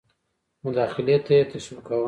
[0.65, 1.99] مداخلې ته یې تشویقاوه.